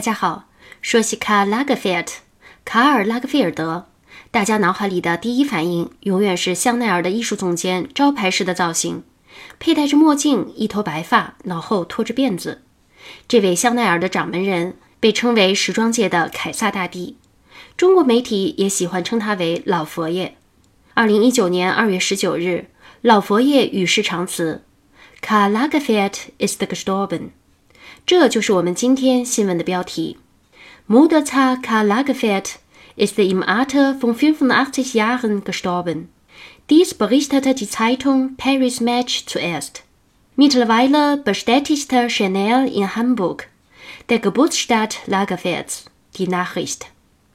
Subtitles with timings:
[0.00, 0.48] 大家好，
[0.80, 2.20] 说起卡拉格菲尔特，
[2.64, 3.88] 卡尔拉格菲尔德，
[4.30, 9.02] 大家脑海里的第一反应永远是香奈儿的艺术总监招牌式的造型，
[9.58, 12.62] 佩戴着墨镜，一头白发，脑后拖着辫子。
[13.28, 17.18] 这位香奈儿的掌门人被称为时装界的凯撒大帝，
[17.76, 20.38] 中国媒体也喜欢称他为老佛爷。
[20.94, 22.70] 二零一九年二月十九日，
[23.02, 24.64] 老佛爷与世长辞，
[25.20, 27.32] 卡拉格菲尔特 is the gestorben。
[28.10, 30.18] 这就是我们今天新闻的标题
[30.88, 32.56] ：Modezar Karl Lagerfeld
[32.96, 36.08] ist im Alter von 85 Jahren gestorben.
[36.68, 39.84] Dies berichtete die Zeitung Paris Match zuerst.
[40.34, 43.46] Mittlerweile bestätigte Chanel in Hamburg,
[44.08, 45.84] der Geburtsstadt Lagerfelds,
[46.16, 46.86] die Nachricht.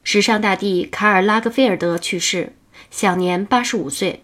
[0.04, 2.52] 时尚大帝卡尔·拉格菲尔德去世，
[2.92, 4.24] 享年八十五岁。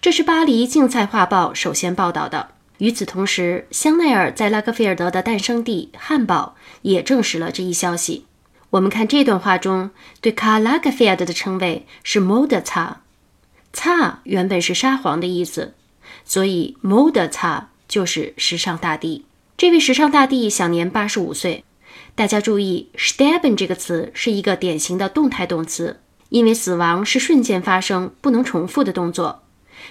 [0.00, 2.48] 这是巴黎《竞赛画报》首先报道的。
[2.78, 8.26] 与此同时，香奈儿在拉格菲尔德的诞生地汉堡也证实了这一消息。
[8.70, 13.02] 我们看这段话中对卡拉格菲尔德的称谓是 “Mode 擦
[13.72, 15.74] ”，“擦”原本是沙皇的意思，
[16.24, 19.24] 所以 “Mode 擦”就是时尚大帝。
[19.56, 21.62] 这位时尚大帝享年八十五岁。
[22.16, 29.43] 大家注意 s t e b e n 这个词是一个典型的动态动词，因为死亡是瞬间发生、不能重复的动作。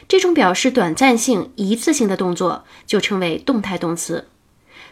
[0.07, 4.27] 这种表示短暂性、一次性的动作就称为动态动词。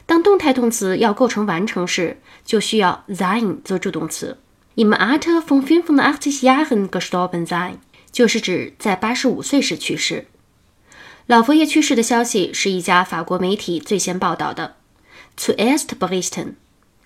[0.06, 4.38] 当动态动词要构成完成时，就需要 sein 做助动词。
[4.76, 6.48] Im Alter von f ü n f u n d a c h t i g
[6.48, 7.74] Jahren gestorben sein
[8.12, 10.28] 就是指在八十五岁时去世。
[11.28, 14.76] 老佛爷去世的消息是一家法国媒体最先报道的。
[15.38, 16.54] Zuerst berichten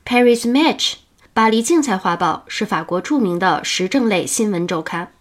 [0.05, 0.93] Paris Match
[1.33, 5.11] 巴黎竞赛画报是法国著名的时政类新闻周刊，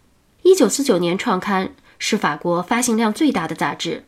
[0.42, 1.74] 一九四九年创刊。
[2.06, 4.04] 是法国发行量最大的杂志。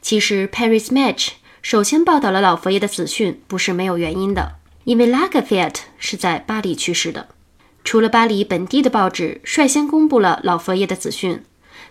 [0.00, 1.28] 其实，Paris Match
[1.62, 4.56] 首先报道了老佛爷的死讯，不是没有原因的。
[4.82, 7.28] 因为拉格菲尔特是在巴黎去世的。
[7.84, 11.44] 除了巴黎本地的报纸率先公布了老佛爷的死讯，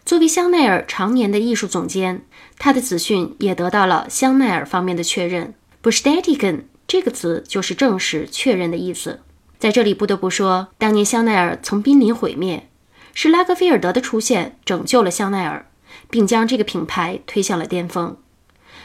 [0.05, 2.25] 作为香奈儿常年的艺术总监，
[2.59, 5.53] 他的死讯也得到了香奈儿方面的确认。
[5.81, 9.21] Bestätigen 这个词就是证实、确认的意思。
[9.57, 12.67] 在这里不得不说，当年香奈儿曾濒临毁灭。
[13.13, 15.67] 是拉格菲尔德的出现拯救了香奈儿，
[16.09, 18.17] 并将这个品牌推向了巅峰。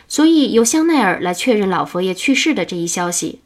[0.09, 3.41] 所以由香奈儿来确认老佛爷去世的这一消息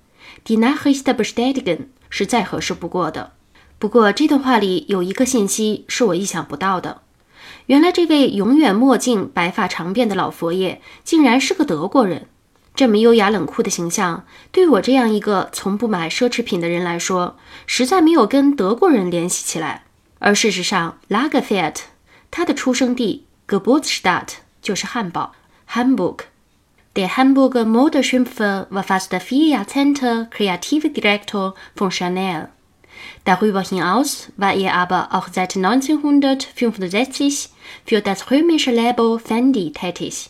[0.45, 3.33] ，Die Nachricht bestätigen 是再合适不过的。
[3.79, 7.01] 不过这段话里有一个信息是我意想不到的：
[7.67, 12.27] 原来这位永远墨镜、白发长辫的老佛爷竟然是个德国人。
[12.75, 17.37] 这么优雅冷酷的形象，对我这样一个从不买奢侈品的人来说，
[17.67, 19.85] 实在没有跟德国人联系起来。
[20.20, 21.84] 而事实上，拉格菲尔特
[22.32, 25.34] 他的出生地 Geburtsstadt 就是汉堡
[25.72, 32.48] Hamburg。Der Hamburger Modeschöpfer war fast vier Jahrzehnte Kreativdirektor von Chanel.
[33.26, 37.50] Darüber hinaus war er aber auch seit 1965
[37.86, 40.30] für das römische Label Fendi tätig,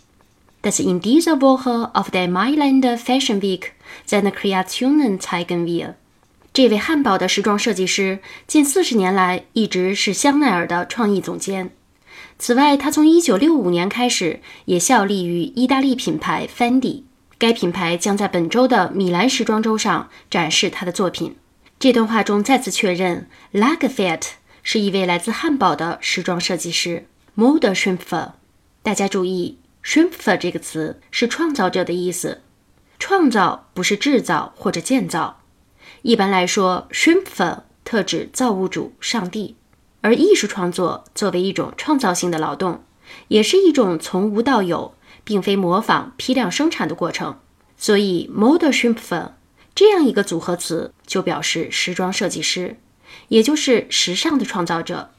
[0.64, 3.74] das in dieser Woche auf der Mailänder Fashion Week
[4.06, 5.94] seine Kreationen zeigen wird.
[6.53, 11.71] 这位汉堡的时装设计师近四十年来一直是香奈儿的创意总监。
[12.39, 17.05] 此外，他从1965年开始也效力于意大利品牌 Fendi。
[17.39, 21.37] 该品牌将在本周的米兰时装周上展示他的作品。
[21.79, 24.23] 这段话中再次确认，Lagerfeld
[24.63, 27.07] 是一位来自汉堡的时装设计师
[27.37, 28.33] Modeschöpfer。
[28.83, 32.43] 大家注意，Schöpfer 这个词是创造者的意思，
[32.99, 35.40] 创造不是制造或者建造。
[36.03, 39.57] 一般来说，Schöpfer 特指造物主、上帝，
[40.01, 42.83] 而艺术创作作为一种创造性的劳动，
[43.29, 44.95] 也是一种从无到有，
[45.25, 47.39] 并非模仿、批量生产的过程。
[47.77, 49.33] 所以，Modeschöpfer
[49.75, 52.77] 这样一个组合词就表示时装设计师，
[53.29, 55.11] 也就是时尚的创造者。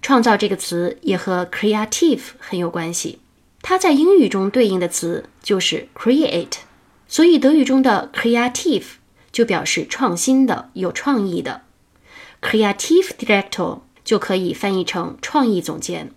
[0.00, 3.18] 创造这个词也和 creative 很有关系，
[3.60, 6.52] 它在英语中对应的词就是 create，
[7.06, 8.84] 所以德语中的 creative。
[9.32, 11.62] 就表示创新的、有创意的
[12.40, 16.10] ，creative director 就可以翻译成创意总监。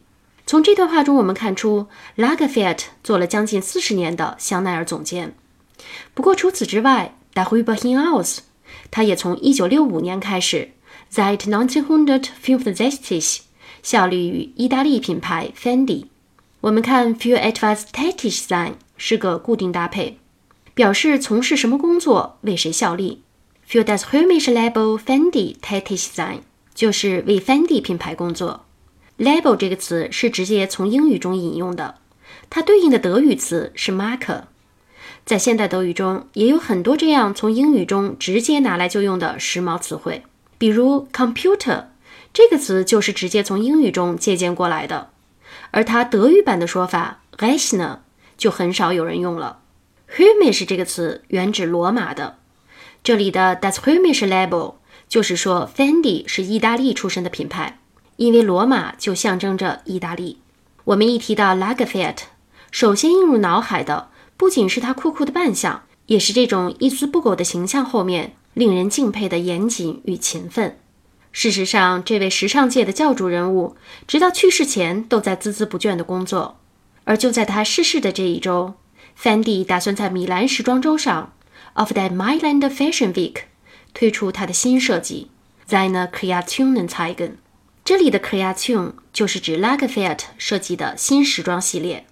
[0.45, 1.87] 从这段话中，我们看出
[2.17, 5.35] Lagerfeld 做了将近四十年的香奈儿总监。
[6.13, 8.39] 不过除此之外，Darüber hinaus，
[8.91, 10.71] 他也从1965年开始
[11.11, 13.39] ，seit 1965
[13.81, 16.05] 效力于意大利品牌 Fendi。
[16.61, 20.19] 我们看 für etwas tätig sein 是个固定搭配。
[20.73, 23.21] 表示从事什么工作，为谁效力。
[23.69, 26.39] Für das rumish Label Fendi tätig sein，
[26.73, 28.65] 就是为 Fendi 品牌工作。
[29.17, 31.95] Label 这个词是直接从英语中引用的，
[32.49, 34.43] 它对应的德语词是 Marke。
[35.25, 40.23] 在现代德语中，也有很多这样从英语中直接拿来就用的时髦词汇，
[40.57, 41.85] 比如 computer
[42.33, 45.11] 这个词就是直接从英语中借鉴过来的，
[45.71, 47.99] 而它德语版的说法 Rechner
[48.37, 49.59] 就很少有人用了。
[50.15, 52.37] Humish 这个词原指罗马的，
[53.03, 54.75] 这里的 Das Humish Label
[55.09, 57.79] 就是说 Fendi 是意大利出身的品牌，
[58.17, 60.37] 因为罗马就象征着意大利。
[60.83, 62.17] 我们一提到 Lagerfeld，
[62.69, 64.09] 首先映入脑海的。
[64.37, 70.77] 不仅是他酷酷的扮相，也是这种一丝不苟的形象后面令人敬佩的严谨与勤奋。
[71.31, 73.75] 事实上，这位时尚界的教主人物，
[74.05, 76.59] 直到去世前都在孜孜不倦地工作。
[77.05, 78.75] 而就在他逝世的这一周
[79.19, 81.33] ，Fendi 打算在米兰时装周上
[81.73, 83.43] （Of the Milan Fashion Week）
[83.93, 85.29] 推出他的新设计
[85.67, 87.33] （Seine Kreationen zeigen）。
[87.85, 92.05] 这里的 Kreation 就是指 Lagerfeld 设计的新时装系列。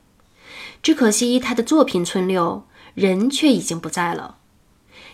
[0.83, 4.38] 只可惜他的作品存留，人却已经不在了。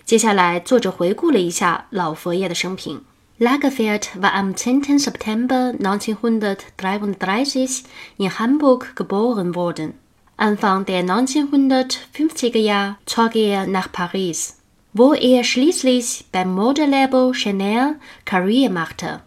[0.05, 3.03] 接下来，作者回顾了一下老佛爷的生平。
[3.39, 4.99] Lagerfeld war am 10.
[4.99, 7.83] September 1933
[8.17, 9.93] in Hamburg geboren worden.
[10.39, 14.59] Anfang der 1950er Jahre zog er nach Paris,
[14.93, 19.21] wo er schließlich beim Modelabel Chanel Karriere machte.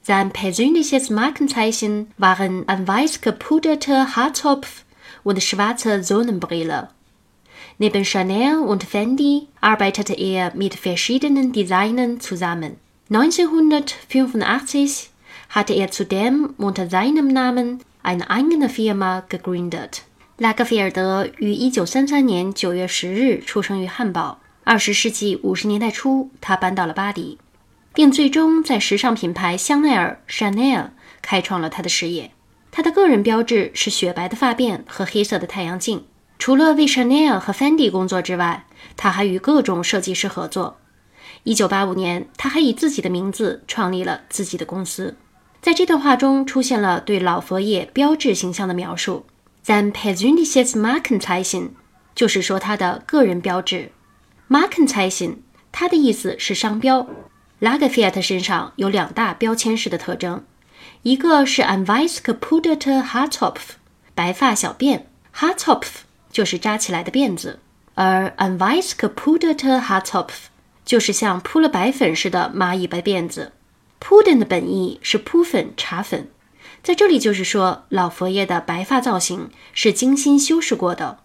[0.00, 4.84] Sein persönliches Markenzeichen waren ein weiß gepuderter Haarzopf
[5.22, 6.88] und schwarze Sonnenbrille.
[7.76, 12.76] Neben Chanel und Fendi arbeitete er mit verschiedenen Designern zusammen.
[13.10, 15.10] 1985
[15.50, 20.04] hatte er zudem unter seinem Namen eine eigene Firma gegründet.
[20.36, 24.40] 拉格菲尔德于一九三三年九月十日出生于汉堡。
[24.64, 27.38] 二十世纪五十年代初，他搬到了巴黎，
[27.92, 30.88] 并最终在时尚品牌香奈儿 （Chanel）
[31.22, 32.32] 开创了他的事业。
[32.72, 36.04] 他的个人标志是雪白的发辫和黑色的太阳镜。
[36.40, 38.66] 除了为 Chanel 和 Fendi 工作之外，
[38.96, 40.78] 他还与各种设计师合作。
[41.44, 45.16] 1985年，他还以自己的名字创立了自己的公司。
[45.62, 49.24] 在这段话中出现了对老佛爷标志形象的描述
[49.64, 51.70] ，Sein persönliches Markenzeichen，
[52.14, 53.92] 就是说他的个人标志。
[54.48, 55.36] Markenzeichen，
[55.72, 57.06] 它的意思是商标。
[57.58, 60.44] 拉格菲亚特身上有两大标签式的特征。
[61.02, 63.74] 一个是 ein weiß gepuderter h a r t o p f
[64.14, 65.02] 白发小辫
[65.32, 67.60] h a r t o p f 就是扎起来的辫子，
[67.94, 70.48] 而 ein weiß gepuderter h a r t o p f
[70.84, 73.52] 就是像铺了白粉似的蚂蚁白辫子。
[74.00, 76.28] Puden 的本意是铺粉、搽粉，
[76.84, 81.18] 在这里就是说老佛爷的白发造型是精心修饰过的。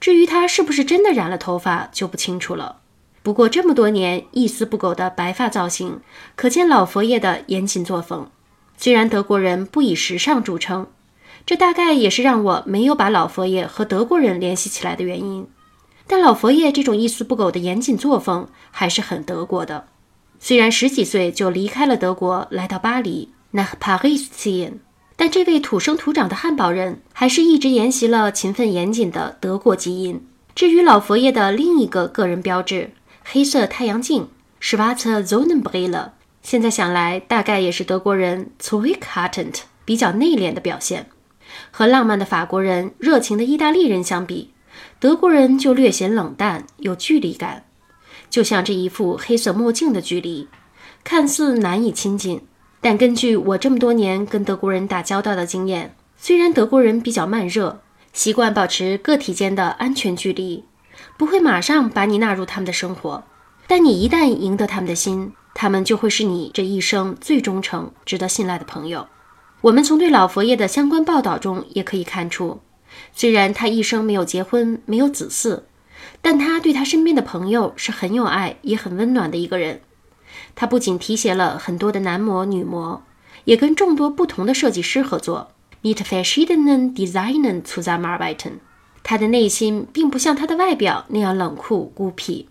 [0.00, 2.80] 至于他是不是真的染了头发就不清楚了。
[3.22, 6.00] 不过这么多年一丝不苟的白发造型，
[6.34, 8.28] 可见老佛爷的严谨作风。
[8.76, 10.88] 虽然德国人不以时尚著称，
[11.46, 15.46] 这大概也是让我没有把老佛爷和德国人联系起来的原因。
[16.08, 19.86] 但老佛爷这种一丝不苟的严谨作风还是很德国的。
[20.40, 24.78] 虽然十几岁就离开了德国，来到巴黎那 Paris ziehen，
[25.20, 30.24] 但这位土生土长的汉堡人还是一直沿袭了勤奋严谨的德国基因。
[30.54, 32.92] 至于老佛爷的另一个个人标志——
[33.26, 34.28] 黑色太阳镜
[34.62, 36.10] （Schwarze Sonnenbrille）。
[36.40, 41.08] 现在想来，大概也是德国人 zurückhaltend 比较内敛的表现。
[41.72, 44.52] 和浪漫的法国人、热情的意大利人相比，
[45.00, 47.64] 德国人就略显冷淡，有距离感。
[48.30, 50.46] 就像这一副黑色墨镜的距离，
[51.02, 52.42] 看似难以亲近，
[52.80, 57.80] 但根据我这么多年跟德国人打交道的经验，虽然德国人比较慢热，
[58.12, 60.64] 习惯保持个体间的安全距离，
[61.16, 63.24] 不会马上把你纳入他们的生活，
[63.66, 65.32] 但你一旦赢得他们的心。
[65.54, 69.08] 他们就会是你这一生最忠诚、值得信赖的朋友。
[69.60, 72.60] 我们从对老佛爷的相关报道中也可以看出，
[73.12, 75.62] 虽然他一生没有结婚、没有子嗣，
[76.22, 79.80] 但他对他身边的朋友是很有爱、也很温暖的一个人。
[80.54, 83.02] 他不仅提携了很多的男模、女模，
[83.44, 85.52] 也跟众多不同的设计师合作。
[85.82, 88.54] Mit verschiedenen Designern zusammenarbeiten。
[89.04, 92.48] 他的内心并不像他的外表那样冷酷孤僻。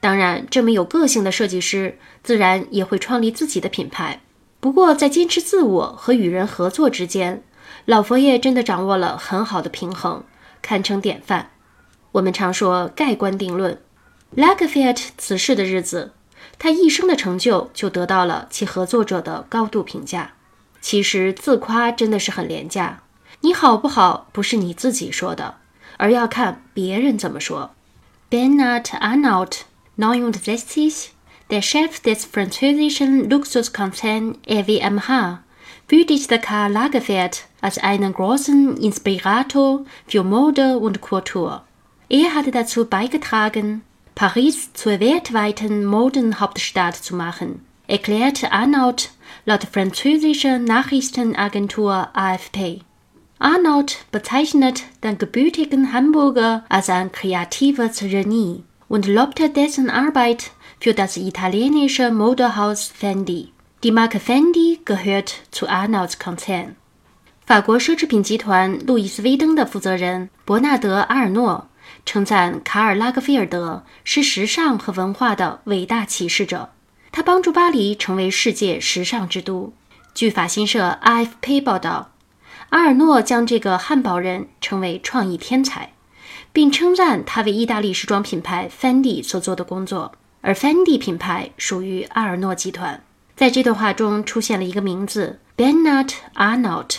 [0.00, 4.22] 当然，这么有个性的设计师，自然也会创立自己的品牌。
[4.58, 7.42] 不过，在坚持自我和与人合作之间，
[7.84, 10.24] 老佛爷真的掌握了很好的平衡，
[10.62, 11.50] 堪称典范。
[12.12, 13.78] 我们常说盖棺定论，
[14.34, 16.12] 拉格菲尔特辞世的日子，
[16.60, 20.34] 他一生的成就就得到了其合作者的高度评价。
[20.80, 23.02] 其实，自夸真的是很廉价。
[23.40, 25.56] 你好不好，不是你自己说的，
[25.96, 27.70] 而要看别人怎么说。
[28.30, 29.62] Bernard Arnault。
[29.98, 31.08] 1969,
[31.50, 35.40] der Chef des französischen Luxuskonzerns RWMH,
[35.88, 41.64] würdigte Karl Lagerfeld als einen großen Inspirator für Mode und Kultur.
[42.08, 43.82] Er hat dazu beigetragen,
[44.19, 49.09] Paris zur weltweiten Modenhauptstadt zu machen, erklärte Arnaud
[49.45, 52.81] laut französischer Nachrichtenagentur AFP.
[53.39, 61.17] Arnaud bezeichnet den gebürtigen Hamburger als ein kreatives Genie und lobte dessen Arbeit für das
[61.17, 63.51] italienische Modehaus Fendi.
[63.83, 66.75] Die Marke Fendi gehört zu Arnauds Konzern。
[67.45, 71.67] 法国奢侈品集团路易斯威登的负责人伯纳德·阿尔诺
[72.10, 76.70] 称赞卡尔·拉格菲尔德是时尚和文化的伟大启示者，
[77.12, 79.72] 他帮助巴黎成为世界时尚之都。
[80.12, 82.10] 据法新社 AFP 报道，
[82.70, 85.92] 阿尔诺将这个汉堡人称为创意天才，
[86.52, 90.10] 并称赞他为意大利时装品牌 Fendi 所做的工作。
[90.40, 93.04] 而 Fendi 品牌属于阿尔诺集团。
[93.36, 96.96] 在这段话中出现了一个名字：Bernard Arnault，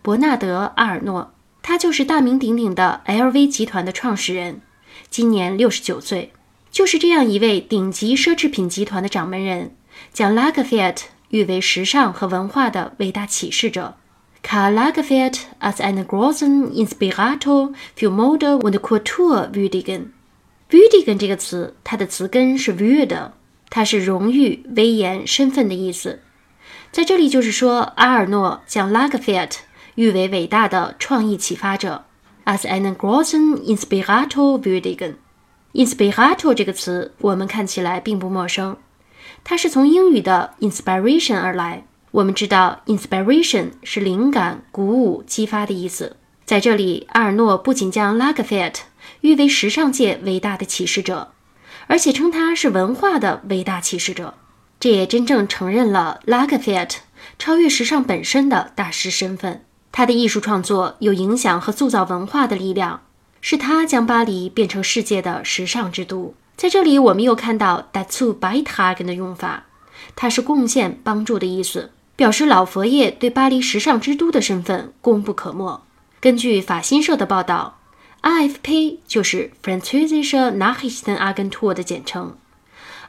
[0.00, 1.33] 伯纳德·阿尔诺。
[1.66, 4.60] 他就是大名鼎鼎的 LV 集团的创始人，
[5.08, 6.30] 今年六十九岁。
[6.70, 9.74] 就是这样一位顶级奢侈品集团的掌门人，
[10.12, 13.96] 将拉格菲尔特誉为时尚和文化的伟大启示者。
[14.42, 20.08] Karl Lagerfeld als ein großen Inspirator für Mode und Kultur würdigen。
[20.68, 23.30] würdigen 这个词，它的词根是 würd，
[23.70, 26.20] 它是荣誉、威严、身份的意思。
[26.92, 29.60] 在这里就是说，阿尔诺将拉格菲尔特。
[29.96, 32.04] 誉为伟大的创意启发者
[32.44, 35.14] ，as einen großen Inspirator würdigen。
[35.72, 38.76] Inspirator 这个词我们看起来并不陌生，
[39.42, 41.84] 它是从英语的 inspiration 而来。
[42.10, 46.16] 我们知道 inspiration 是灵感、鼓舞、激发的意思。
[46.44, 48.84] 在这里，阿尔诺不仅将拉格菲尔特
[49.22, 51.32] 誉为时尚界伟大的启示者，
[51.86, 54.34] 而且称他是文化的伟大启示者。
[54.78, 57.00] 这也真正承认了拉格菲尔特
[57.38, 59.64] 超越时尚本身的大师身份。
[59.96, 63.02] 他的艺术创作有影响和塑造文化的力量，
[63.40, 66.34] 是他将巴黎变成世界的时尚之都。
[66.56, 69.66] 在这里，我们又看到 “dazu beitragen” 的用法，
[70.16, 75.80] 它是贡献、帮助的意思，表示老佛爷对巴黎时尚之都的身份功不可没。
[76.18, 77.78] 根据法新社的报道
[78.22, 82.36] ，AFP 就是 Französische Nachrichtenagentur 的简称。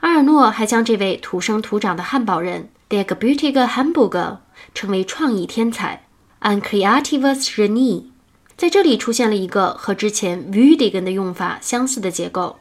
[0.02, 4.38] 阿尔诺还将这位土生土长的汉堡人 Der gebürtige Hamburger
[4.76, 6.05] 称为创意天才。
[6.46, 8.04] An creatives reni
[8.56, 12.58] 在这里出现了一个和之前 würdigen 的用法相似的结构，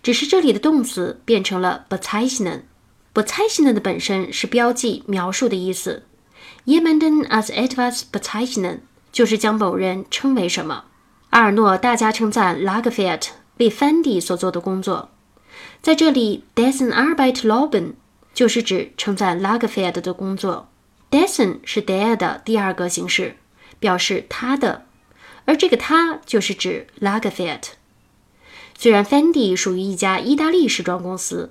[0.00, 2.60] 只是这里的动词变成了 bezeichnen。
[3.12, 6.04] bezeichnen 的本身是标记、描述的意思。
[6.66, 8.78] Jemanden as etwas bezeichnen
[9.10, 10.84] 就是将某人称为什么。
[11.30, 15.08] 阿尔诺大加称赞 Lagerfeld 为 Fendi 所做的工作，
[15.82, 17.94] 在这里 dessen Arbeit loben
[18.32, 20.68] 就是指称赞 Lagerfeld 的工作。
[21.10, 23.36] Dessen 是 der 的第二个形式，
[23.78, 24.86] 表示他的，
[25.44, 27.62] 而这个他就是指 Lagerfeld。
[28.78, 31.50] 虽然 Fendi 属于一家意大利时装公司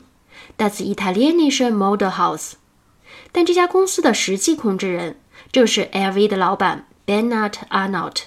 [0.57, 2.53] ，das italienische Modehaus，
[3.31, 5.19] 但这家公司的实际控制人
[5.51, 8.17] 正是 LV 的老板 Bernard Arnault，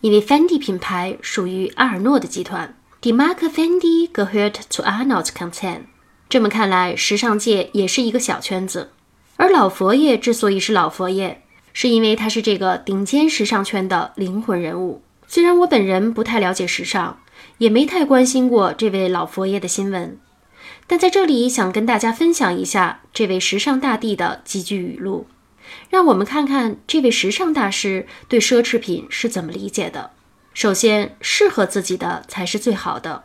[0.00, 2.76] 因为 Fendi 品牌属于阿尔诺的集团。
[3.02, 5.84] Die Marke Fendi gehört zu Arnaults Konzern。
[6.28, 8.90] 这么看来，时尚界也是一个小圈子。
[9.40, 11.40] 而老佛爷之所以是老佛爷，
[11.72, 15.00] 是因为他是这个顶尖时尚圈的灵魂人物。
[15.26, 17.18] 虽然我本人不太了解时尚，
[17.56, 20.18] 也没太关心过这位老佛爷的新闻，
[20.86, 25.26] 但在这里想跟大家分享一下这位时尚大帝的几句语录，
[25.88, 30.10] 让我们看看这位时尚大师对奢侈品是怎么理解的。
[30.52, 33.24] 首先，适合自己的才是最好的，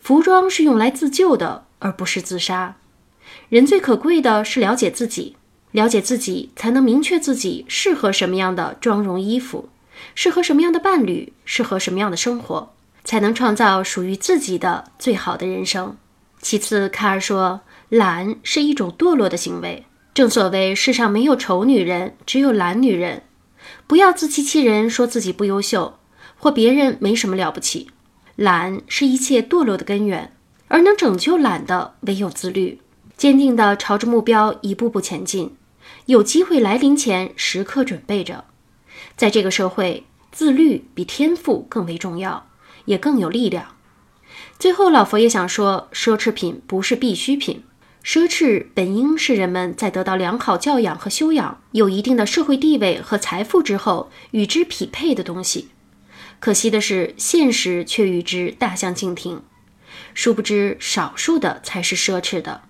[0.00, 2.76] 服装是用来自救的，而不是自杀。
[3.50, 5.36] 人最可贵的是了解自己。
[5.72, 9.68] 了解自己，才能明确自己适合什么样的妆容衣服，
[10.14, 12.72] 适合什么样的伴侣，适合什么样的生活，
[13.04, 15.96] 才能创造属于自己的最好的人生。
[16.40, 19.84] 其次，卡尔说，懒是一种堕落的行为。
[20.12, 23.22] 正所谓，世上没有丑女人，只有懒女人。
[23.86, 25.94] 不要自欺欺人，说自己不优秀，
[26.36, 27.88] 或别人没什么了不起。
[28.36, 30.32] 懒是一切堕落的根源，
[30.68, 32.80] 而能拯救懒的，唯有自律，
[33.16, 35.54] 坚定地朝着目标一步步前进。
[36.06, 38.44] 有机会来临前，时刻准备着。
[39.16, 42.48] 在这个社会，自律比天赋更为重要，
[42.86, 43.76] 也更有力量。
[44.58, 47.64] 最后，老佛爷想说，奢侈品不是必需品，
[48.02, 55.68] 奢侈本应是人们在得到良好教养和修养、有一定的社会地位和财富之后与之匹配的东西。
[56.40, 59.42] 可惜的是，现实却与之大相径庭。
[60.14, 62.62] 殊不知，少数的才是奢侈的。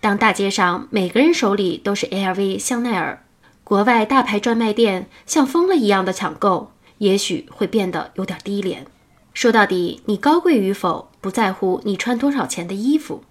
[0.00, 3.22] 当大街上每个人手里都是 LV、香奈儿，
[3.62, 8.86] 国外大牌专卖店像疯了一样的抢购，也许会变得有点低廉。
[9.34, 13.24] 说到底，你高贵与否，不在乎你穿多少钱的衣服，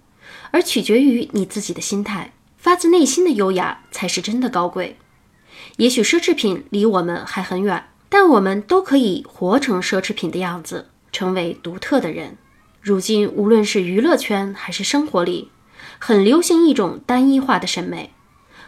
[0.51, 2.33] 而取决于你自己的心态。
[2.55, 4.97] 发自内心的优雅，才是真的高贵。
[5.77, 12.37] 也许奢侈品离我们还很远，但我们都可以活成奢侈品的样子，成为独特的人。
[12.81, 15.49] 如今，无论是娱乐圈还是生活里，
[15.97, 18.11] 很流行一种单一化的审美：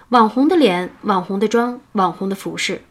[0.10, 2.84] 网红的脸、网红的妆、网红的服饰。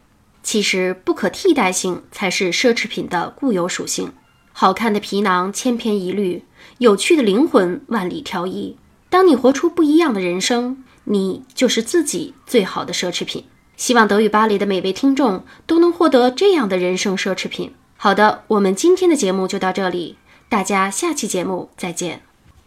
[0.43, 4.11] 其实，不可替代性才是奢侈品的固有属性。
[4.53, 6.43] 好看的皮囊千篇一律，
[6.79, 8.75] 有趣的灵魂万里挑一。
[9.09, 13.45] 当你活出不一样的人生，你就是自己最好的奢侈品。
[13.77, 17.73] 希望德语巴黎的每位听众都能获得这样的人生奢侈品。
[17.97, 20.17] 好的，我们今天的节目就到这里，
[20.49, 22.30] 大家下期节目再见。